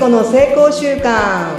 [0.00, 1.54] 子の成功習慣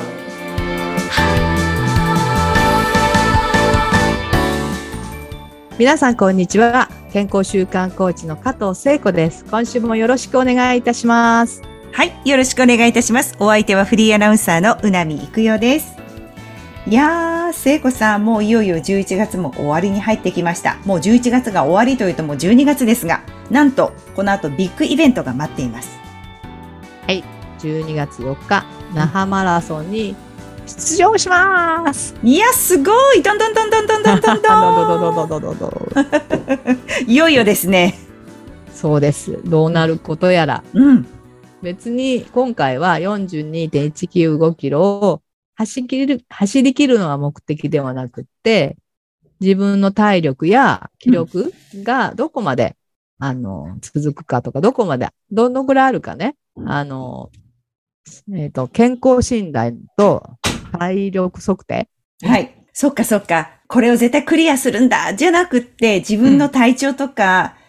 [5.78, 11.62] 皆さんこんにちは健康習慣コーチの加藤聖子です今週もよろしくお願いいたします
[11.93, 13.35] はい、よろしくお願いいたします。
[13.38, 15.97] お相手はフリーアナウンサーのうなみいくよです。
[16.88, 20.77] いやー、聖子さん、もういよいよ11月も終わりに入ってきました。
[20.85, 26.02] もう11月が終わりというともう12月ですが、なんと、この後ビッグイベントが待っています。
[27.61, 30.15] 12月4日那覇マラソンに
[30.65, 35.88] 出場しますいや、すごいどんどんどんどんどんどんどんどんどどどどどどど
[37.07, 37.95] いよいよですね。
[38.73, 41.07] そうですどうなることやらうん。
[41.61, 45.21] 別に今回は42.195キロを
[45.55, 48.77] 走り切る、走り切るのが目的ではなくって、
[49.39, 52.75] 自分の体力や気力がどこまで、
[53.19, 57.30] あの、続くかとか、どこまで、どのぐらいあるかね、あの、
[58.35, 60.23] えっ、と、健康診断と
[60.77, 61.89] 体力測定。
[62.23, 62.55] はい。
[62.73, 63.52] そっかそっか。
[63.67, 65.13] これを絶対クリアするんだ。
[65.13, 67.61] じゃなくって、自分の体調とか、うん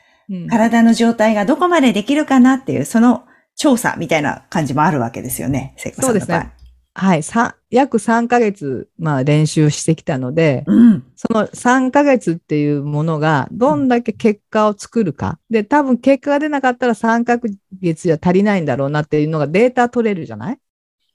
[0.48, 3.24] 体の状態がどこまでできるかなっていう、その
[3.54, 5.74] 調査みたいな感じもあるわけですよね。
[6.00, 6.52] そうですね。
[6.94, 11.04] はい、さ約3ヶ月、まあ練習してきたので、うん。
[11.16, 15.38] その3ヶ月っていうものがどんだけ結果を作るか。
[15.48, 17.48] で、多分結果が出なかったら3ヶ
[17.80, 20.58] 月じゃ足りないんだろうなっていうのがデータ取れるじゃない？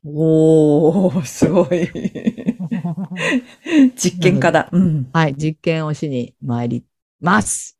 [0.04, 1.90] おー、すごい。
[3.96, 4.70] 実験家だ。
[4.72, 5.10] うん。
[5.14, 6.84] はい、実験をしに参り
[7.20, 7.78] ます。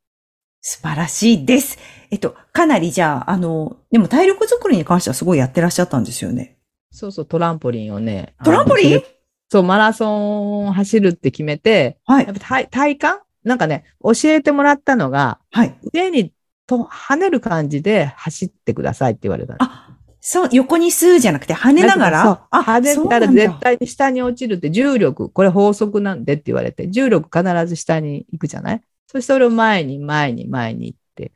[0.60, 1.78] 素晴らしいです。
[2.10, 6.57] えっと、かなりじゃあ、あの、でも体力作りに関してはすごいやってらっしゃったんですよね。
[6.90, 8.34] そうそう、トランポリンをね。
[8.44, 9.02] トランポリン？
[9.50, 12.34] そう、マラソンを走るって決めて、はいやっ。
[12.34, 13.06] ぱ体体幹
[13.44, 15.74] なんかね、教えてもらったのが、はい。
[15.94, 16.32] 上に
[16.66, 19.58] と跳ねる感じで走ってくださいって言われたの。
[19.60, 22.48] あ、そう、横に吸うじゃなくて跳ねながら？
[22.52, 28.82] 跳ねたら絶対に下に落ちるって重力、これ法則なんでって言われて、重力必ず下に行くじゃない？
[29.06, 31.32] そしてそれを前に前に前に行って、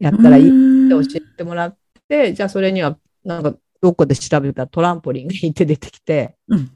[0.00, 1.76] やったらいいって教えてもらっ
[2.08, 6.70] て、じゃあそれには、なんかどこで調べたらトランポリンがいて出てきて、うん。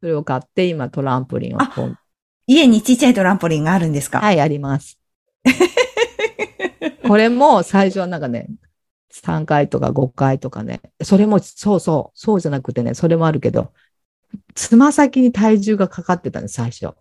[0.00, 1.98] それを買って今トランポリンをこう
[2.46, 4.20] 家にちっちゃいトランポリンがあるんですか？
[4.20, 4.98] はい、あります。
[7.06, 8.48] これも最初はなんかね、
[9.12, 13.72] 3回とか5回とかね、それもそうそう、そうじゃなくてね、それもあるけど、
[14.54, 16.94] つま先に体重がかかってたんです、最初。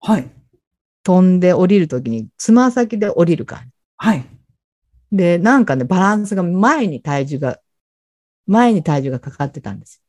[0.00, 0.30] はい。
[1.02, 4.24] 飛んで降りるときに、つま先で降りる感はい。
[5.10, 5.16] じ。
[5.16, 7.58] で、なんかね、バランスが前に体重が、
[8.48, 10.02] 前に体重がかかってたんです。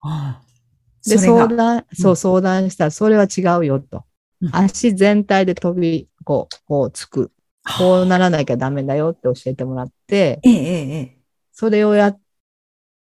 [0.00, 1.08] ああ。
[1.08, 4.04] で、相談、そう相談したら、それは違うよと。
[4.40, 4.56] うん。
[4.56, 7.30] 足全体で飛び、こう、こうつく。
[7.78, 11.18] こうならなきゃダメだよって教えてもらって、ええ。
[11.52, 12.20] それをやっ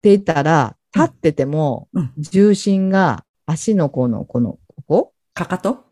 [0.02, 1.02] ていたら、うん。
[1.02, 5.14] 立っててもうん、重心が足のこの、この、ここ？
[5.34, 5.84] かかと？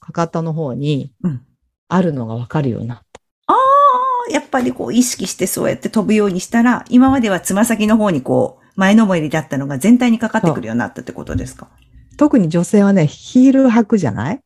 [0.00, 1.46] かかとの方にうん。
[1.88, 3.03] あるのがわかるようにな
[4.30, 11.68] やっぱりこう意識してそうやって飛ぶようにしたら、今まではつま先の方にこう、前のめりだったのが全体にかかってくるようになったってことですか？
[12.16, 14.40] 特に女性はね、ヒール履くじゃない？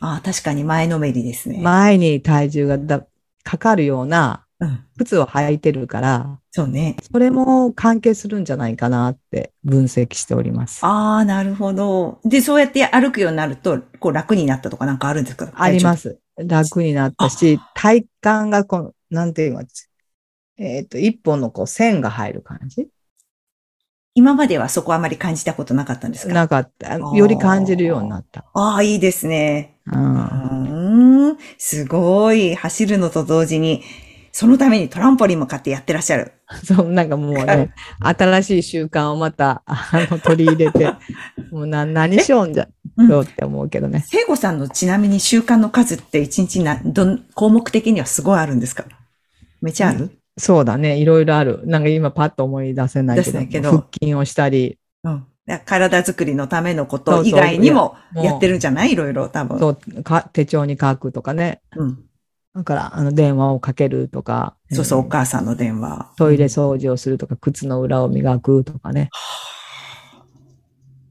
[0.00, 1.60] ああ、確かに前のめりですね。
[1.62, 3.06] 前に体重がだ
[3.44, 4.84] かかるようなうん。
[4.98, 6.96] 靴を履いてるから、そうね。
[7.12, 10.84] それも関係するんじゃないかなって分析しております。
[10.84, 12.18] ああ、なるほど。
[12.24, 15.52] で、そうやって歩くようになると、こう楽になったとかなんかあるんですか？
[15.54, 16.18] ありますす。
[16.38, 18.08] 楽になったし、体幹
[18.50, 19.64] がこの、なんていうの
[20.56, 22.88] えっ、と、一本のこう線が入る感じ？
[24.14, 26.34] 今まではそこあまり感じたことなかったんですか？
[26.34, 26.88] なかった。
[26.88, 28.44] ーより感じるようになった。
[28.54, 29.76] ああ、いいですね。
[29.86, 29.96] う。
[29.96, 31.38] うんーん。
[31.56, 32.54] すごい。
[32.54, 33.82] 走るのと同時に、
[34.32, 36.32] そのためにトランポリンも買ってやってらっしゃる。
[36.64, 40.92] そう、なんかもうね、新しい習慣をまた、あの、取り入れて、
[41.50, 44.04] もうな、何しようんじゃ、うんよって思うけどね。
[44.06, 48.84] 聖子さんのちなみに習慣の数って一日な、どん、項目的にはすごいあるんですか？
[49.60, 50.98] めちゃある、そうだね。
[50.98, 51.60] いろいろある。
[51.64, 55.26] なんか今パッと思い出せないけど、けど腹筋をしたり、うん、
[55.64, 58.92] 体作りのためのこと以外にもいやってるんじゃない？
[58.92, 59.58] いろいろ多分。
[59.58, 61.60] そうか手帳に書くとかね。
[61.76, 61.98] うん。
[62.58, 66.10] だから、あの、電話をかけるとか、そうそう、おえー母さんの電話。
[66.16, 69.10] トイレ掃除をするとか、靴の裏を磨くとかね。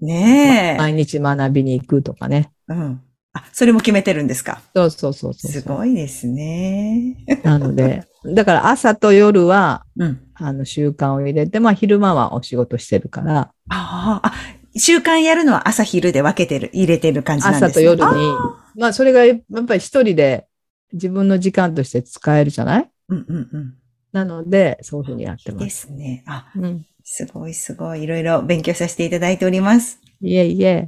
[0.01, 0.77] ねえ。
[0.77, 2.51] 毎日学びに行くとかね。
[2.67, 3.01] うん。
[3.31, 4.61] あ、それも決めてるんですか？
[4.75, 5.51] そうそうそうそう。
[5.51, 7.15] すごいですね。
[7.43, 8.03] なので、
[8.35, 10.19] だから朝と夜は、うん。
[10.35, 14.33] あの、習慣を入れて、まあ昼間はお仕事してるから、ああ、あ、
[14.77, 17.67] 習慣やるのは朝昼で分けてる、入れてる感じなんですね。
[17.69, 20.46] 朝と夜にあ、まあそれがやっぱり一人で
[20.93, 22.91] 自分の時間として使えるじゃない？
[23.09, 23.73] うんうんうん。
[24.11, 25.63] なので、そういうふうにやってま。
[25.63, 26.23] ですすね。
[26.25, 26.85] あ、うん。
[27.03, 28.03] すごいすごい。
[28.03, 29.99] いろいろ勉強させていただいております。
[30.21, 30.87] いえいえ。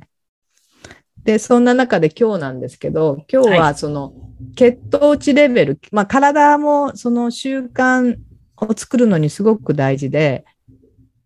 [1.23, 4.13] で、そんな中で今日なんですけど、今日ははその
[4.55, 8.17] 血糖値レベル、まあ体もその習慣
[8.57, 10.75] を作るのにすごく大事で、やっ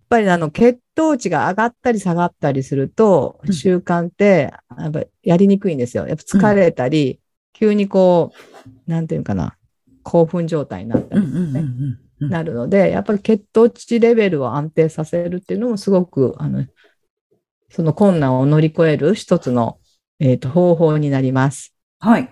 [0.09, 6.07] ぱりあの血糖値が上がったり下がったりするとうん習慣ってやっぱやりにくいんですよ。
[6.07, 7.19] やっぱ疲れたり、
[7.53, 8.33] 急にこ
[8.87, 9.55] う、なんていうのかな、
[10.03, 12.29] 興奮状態になったりうんうんうんうんうん。
[12.29, 16.65] なるので、やっぱり血糖値レベルを安定させるっていうのもすごく、あの、
[17.69, 19.79] その困難を乗り越える一つの、
[20.19, 21.73] えーと方法になります。
[21.99, 22.29] はい。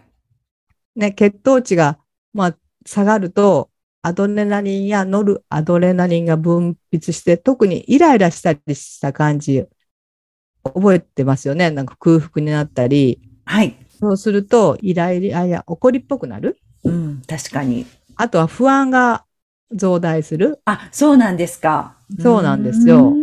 [0.95, 1.99] ね、血糖値が、
[2.33, 3.69] まあ、下がると、
[4.03, 9.65] アドレナリンやノルアドレナリンが分泌して、特にイライラしたりした感じ、
[10.63, 11.71] 覚えてますよね。
[11.71, 13.80] なんか空腹になったり、はい。
[14.01, 16.57] そうすると、イライラや怒りっぽくなる？
[16.83, 17.85] うん、確かに。
[18.15, 19.25] あとは不安が
[19.71, 20.59] 増大する？
[20.65, 21.95] あ、そうなんですか。
[22.19, 23.13] そうなんですよ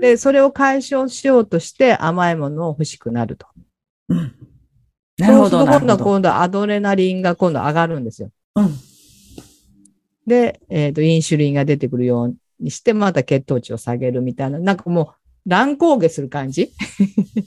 [0.00, 3.46] で、それを解消しようとして甘いものを欲しくなると。
[4.08, 4.34] うん。
[5.18, 6.04] なるほど、そうすると今度。
[6.04, 8.30] 今度はアドレナリンが今度上がるんですよ。
[8.54, 8.74] うん。
[10.26, 15.06] で、えっ、と、インシュリンが出てくるようにして、また血糖値を下げるみたいな、なんかもう
[15.46, 16.72] 乱高下する感じ？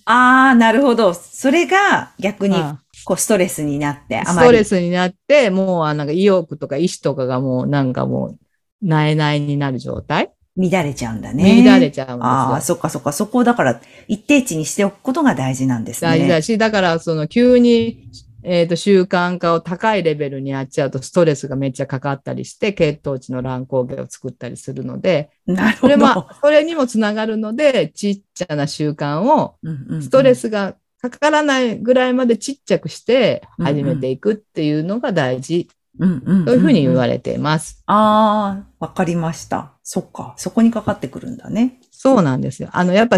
[0.05, 1.13] ああ、なるほど。
[1.13, 4.39] それが逆にあこうストレスになって、ああまり。
[4.39, 8.37] ストレスになって、もうあなんか意欲とか意志とかがもうなんかもう、
[8.81, 10.31] なえないになる状態？
[10.57, 11.63] 乱れちゃうんだね。
[11.63, 12.25] 乱れちゃうんですよ。
[12.25, 13.11] ああ、そっかそっか。
[13.11, 16.09] そこをだから一定値にしておくことが大事なんですね。
[16.09, 18.09] 大事だし、だからその急に、
[18.43, 25.93] えっ、と、習慣化を高いレベルにやっちゃうとストレスがめっちゃかかったりして、血糖値の乱高下を作ったりするので、なるほど。
[25.93, 29.55] それまあ、それにもつながるので、ちっちゃな習慣を、
[30.01, 37.83] ストレスがかからないぐらいまでちっちゃくして始めていくっていうのが大事うんうんんんというふうに言われています。
[37.85, 39.73] ああ、わかりました。
[39.83, 40.33] そっか。
[40.37, 41.79] そこにかかってくるんだね。
[41.91, 42.69] そうなんですよ。
[42.71, 43.17] あの、やっぱ、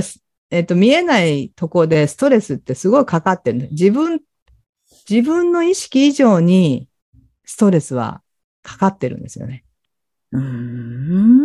[0.50, 4.22] えっ、と、見えないとこでストレスってすごいかかってるの自分、
[5.10, 6.88] 自分の意識以上に
[7.46, 8.22] ストレスは
[8.64, 9.64] かかってるんですよね。
[10.32, 11.42] うーん。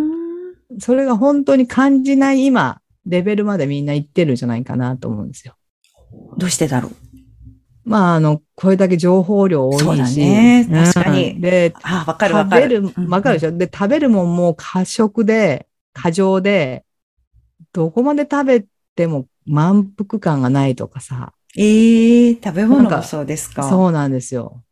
[0.79, 5.55] それが本当に感じない今、レベルまでみんな行ってるんじゃないかなと思うんですよ。
[6.37, 6.93] どうしてだろう？
[7.85, 9.85] まあ、あの、これだけ情報量多いし。
[9.85, 12.77] そうだね確かにうんで、わかるわかる。
[12.77, 13.51] 食べる、わかるでしょ？
[13.51, 16.85] ょ、で、食べるもんも過食で、過剰で、
[17.73, 18.65] どこまで食べ
[18.97, 21.33] ても満腹感がないとかさ。
[21.57, 23.63] ええ食べ物なんかもそうですか。
[23.63, 24.63] そうなんですよ。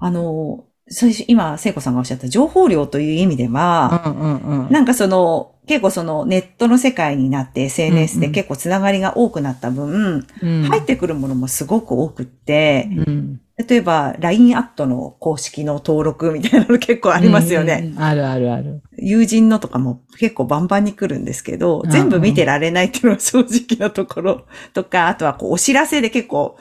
[0.00, 4.72] あの、最初、今、聖子さんがおっしゃった情報量という意味でうは、んうんうん。
[4.72, 17.80] なんかその、結構そのネットの世界になって SNS うんうんで結構つながりが多くなった分、うん、入ってくるものもすごく多くって、うん、例えば LINE アットの公式の登録みたいなの結構ありますよね。
[17.82, 18.02] うんうん。
[18.02, 18.82] あるあるある。
[18.96, 26.56] 友人のとかも結構バンバンに来るんですけど、うん全部見てられないっていうのが正直なところとか、あとはこうお知らせで結構、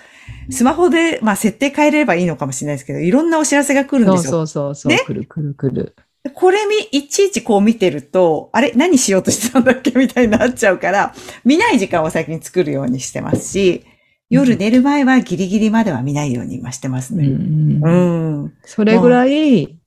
[0.49, 4.31] スマホで、まあ設定変えればいいのかもしれないですけど、いろんなお知らせが来るんそうですよ。
[4.31, 4.91] そうそうそう。
[4.91, 4.99] ね？
[5.05, 5.95] くるくるくる。
[6.33, 6.59] これ
[6.91, 9.91] み、いちいちこう見てると、あれ何しようとしてたんだっけ？
[9.97, 11.13] みたいになっちゃうから、
[11.45, 13.85] 見ない時間を最近作るようにしてますし、
[14.29, 17.27] 夜寝る前はギリギリまでは見ないように今してますうんね。
[17.27, 18.53] うんうん。
[18.65, 19.77] それぐらい、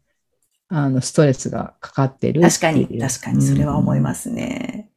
[0.69, 2.40] あの、ストレスがかかってる。
[2.40, 4.02] 確かに、確かに、それは思いす。
[4.02, 4.88] ますね。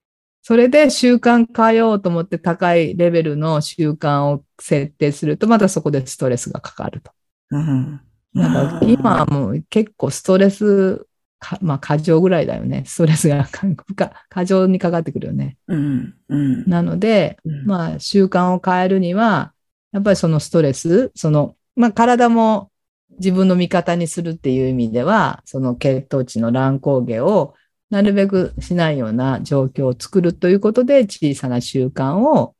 [0.43, 7.11] それで習慣変えようと思って高いレベルの習慣を設定すると、またそこでストレスがかかると。
[7.51, 8.01] うん。
[8.35, 11.05] だから今はもう結構ストレス
[11.43, 12.83] か、まあ過剰ぐらいだよね。
[12.87, 13.47] ストレスが
[14.29, 15.57] 過剰にかかってくるよね。
[15.67, 16.69] うん、うん。
[16.69, 19.53] なので、うんまあ習慣を変えるには、
[19.91, 22.71] やっぱりそのストレス、その、まあ体も
[23.19, 27.53] 自分の味方にするっていう意味では、その血糖値の乱高下を
[27.89, 32.55] なるべくしないような状況を作るということで、小さな習慣を。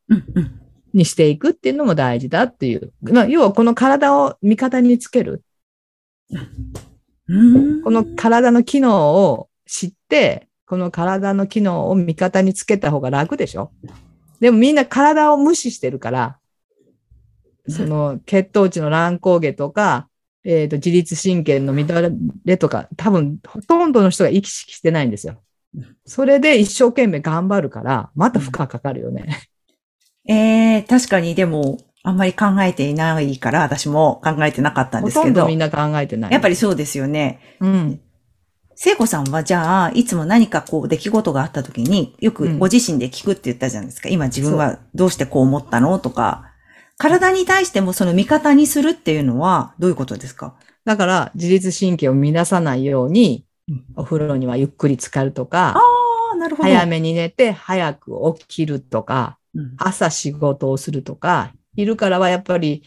[0.93, 2.93] にしていくっていうのも大事だっていう。
[3.01, 5.41] まあ、要はこの体を味方につける。
[7.27, 7.43] う
[7.79, 13.71] んこの体の機能を知って、この体の機能を味方につけた方が楽でしょ？
[14.39, 16.39] でもみんな体を無視してるから、
[17.69, 20.09] その血糖値の乱高下とか、
[20.43, 25.41] えっ、と、自律神経の乱れとか、多分ほとんどの人が意識してないんですよ。
[26.05, 29.47] それで一生懸命頑張るから、また負荷かかるよね。
[30.27, 36.31] ええ確かにでも、あんまり考えていないから、私も考えてなかったんほですけどとんどみん、な考えてない。
[36.31, 37.39] やっぱりそうですよね。
[37.59, 38.01] うん。
[38.75, 44.09] 聖子さんはじゃあ、いつも何かこう出来事があった時に、よくご自身で聞くって言ったじゃないですか。
[44.09, 46.51] 今自分はどうしてこう思ったのとか、
[46.97, 50.55] 体に対してもその味方にするっていうのはどういうことですか？
[50.85, 55.81] だから、自律神経を乱さないようにうん、お風呂にはゆっくり浸かるとか、あ
[56.33, 56.67] あ、なるほど。
[56.67, 62.83] 早めに寝て早く起きるとか、うん朝仕事をするとか、昼からはやっぱり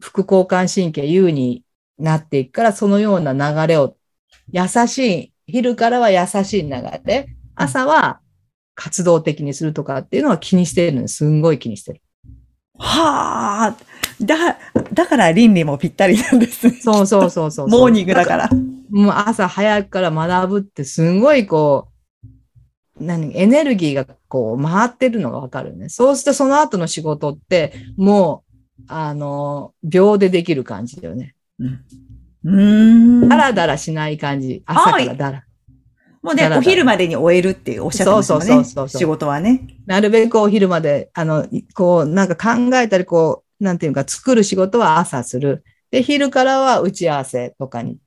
[0.00, 1.64] 副交感神経優に
[1.98, 3.96] なっていくから、そのような流れを、
[4.52, 6.70] 優しい、昼からは優しい流
[7.04, 8.20] れ、朝は
[8.74, 12.02] 活動的にするとかっていうのは気にしてるのすんごい気にしてる。
[12.78, 13.76] はあ。
[14.20, 14.58] だ、
[14.92, 16.78] だから倫理もぴったりなんですね。
[16.80, 17.68] そうそうそうそう。
[17.68, 18.50] モーニングだから。
[18.90, 21.97] もう朝早くから学ぶってすんごいこう、
[23.00, 25.88] 何、エネルギーがこう回ってるのがわかるね。
[25.88, 28.44] そうするとその後の仕事っても
[28.78, 31.34] う、あの、秒でできる感じだよね。
[31.58, 31.84] うん。
[32.44, 33.28] うーん。
[33.28, 34.62] だらだらしない感じ。
[34.66, 35.44] 朝からだら。
[36.22, 38.44] もうね、お昼までに終えるっておっしゃってますよね。
[38.46, 39.66] そうそうそうそう仕事はね。
[39.86, 45.64] なるべくお昼まで、あの、こう、なんか考えたり、こう、なんていうか、作る仕事は朝する。
[45.90, 47.98] で、昼からは打ち合わせとかに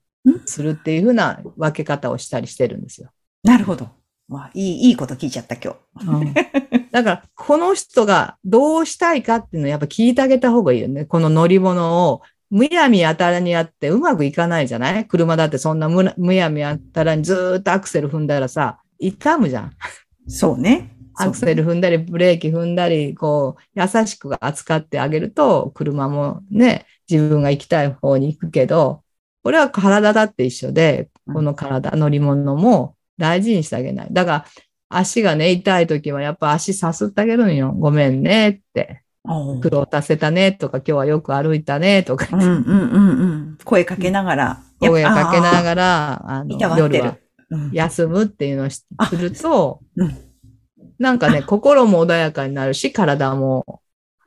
[0.45, 3.09] するっていうふうな分け方をしたりしてるんですよ。
[3.43, 3.89] なるほど。
[4.31, 6.07] まあ、いい、いいこと聞いちゃった今日。
[6.07, 6.33] うん
[6.91, 11.05] だから、この人がどうしたいかっていうのをやっぱ聞いてあげた方がいいよね。
[11.05, 15.05] この乗り物をむやみやたらにやってうまくいかないじゃない？
[15.05, 19.71] 車だってそんなむむやみやたらにずーっとアクセル踏んだらさ、痛むじゃん。
[20.27, 20.95] そうね。
[21.15, 29.03] アクセル踏んだり、ブレーキ踏んだり、こう、優しく扱ってあげると、車もね、自分が行きたい方に行くけど、
[29.43, 34.07] これは体だって一緒で、この体、乗り物も大事にしてあげない。
[34.11, 34.45] だから、
[34.89, 37.71] 足がね、痛い時はやっぱ足さすってあげるんよ。
[37.71, 39.03] ごめんねって。
[39.61, 43.57] 苦労させたねとか、今日はよく歩いたねとかう、んうんうんうん。
[43.63, 44.63] 声かけながら。
[44.79, 45.63] 声かけなら。
[45.63, 47.17] がら、あの夜は
[47.51, 50.17] うん休むっていうのをしするとうん、
[50.97, 53.81] なんかね、心も穏やかになるし、体も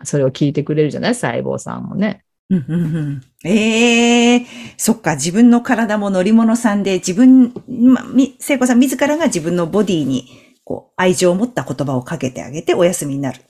[0.04, 1.14] それを聞いてくれるじゃない？
[1.14, 2.22] 細胞さんもね。
[2.50, 10.28] うんうんうんええそっか、自分の体も乗り物さんで、自分、ま、み、聖子さん自らが自分のボディに、
[10.64, 13.40] こう、愛情を持った言葉をかけてあげてお休みになる。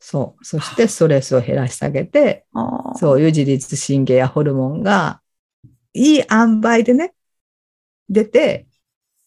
[0.00, 0.44] そう。
[0.44, 2.46] そしてストレスを減らしてあげて、
[2.96, 5.20] そういう自律神経やホルモンが、
[5.94, 7.14] いい塩梅でね、
[8.08, 8.66] 出て、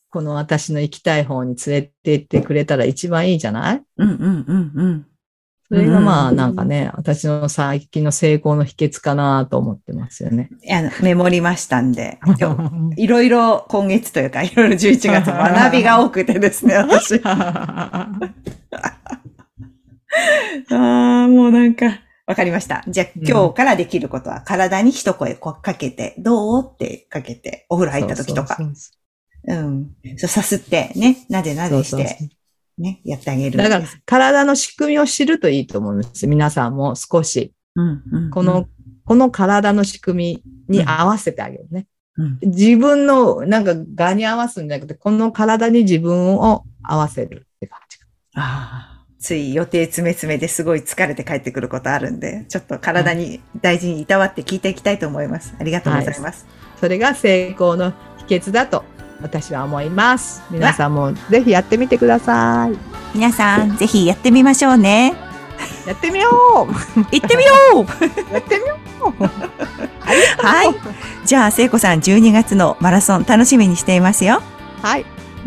[0.09, 3.83] この私の行きたい方に連れて行ってくれたら一番いいじゃない？
[3.97, 5.07] うんうんうんうん。
[5.71, 10.49] それがまあうんなんかね、私の最近の成功の秘訣かなと思ってますよね。
[10.69, 17.21] あの、メモりましたんで、今 日いろいろ今月というか、いろいろ11月学びが多くてですね、 私。
[17.23, 18.09] あ
[20.69, 22.83] あ、もうなんか、わかりました。
[22.89, 28.63] じゃあ、うん今日からできることは、体に一声かけて、どうってかけて、お風呂入った時とかそ。
[28.65, 28.91] うそ
[29.47, 29.91] うん。
[30.17, 32.40] そう、さすって、ね、なでなでしうそうそうて、
[32.77, 33.57] ね、やってあげる。
[33.57, 36.27] だから、体の仕組みを知るといいと思うんです。
[36.27, 38.29] 皆さんも少し、うん、うん。
[38.29, 38.67] この、
[39.05, 41.87] この体の仕組みに合わせてあげるね。
[42.17, 47.97] うん、自分の、なんか、がに合わすんじゃなくて、この体に自分を合わせるって感じ。
[48.35, 48.91] ああ。
[49.21, 55.53] つい予定詰め詰めですごい疲れて帰ってくることあるんで、ちょっと体に大事にいたわって聞いていきたいと思います。
[55.59, 56.47] ありがとうございます。
[56.79, 57.93] それが成功の
[58.27, 58.83] 秘訣だと、
[59.21, 60.43] 私は思います。
[60.49, 62.77] 皆さんもぜひやってみてください。
[63.13, 65.13] 皆さん、ぜひやってみましょうね。
[65.85, 66.73] やってみよう
[67.11, 67.85] 行ってみよう
[68.33, 69.23] やってみよう
[70.43, 70.75] はい。
[71.25, 74.41] じゃあ、聖子さん、12月のマラソン楽しみにしていますよ。
[74.81, 75.05] はい。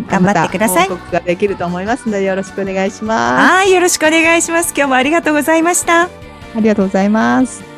[0.09, 3.55] 頑張ってください報告ができると思いますので、よろしくお願いします。
[3.55, 4.73] はい、よろしくお願いします。
[4.77, 6.03] 今日もありがとうございました。
[6.03, 6.09] あ
[6.57, 7.74] りがとうございます。